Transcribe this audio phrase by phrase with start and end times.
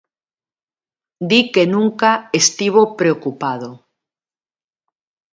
[1.29, 3.69] Di que nunca estivo preocupado.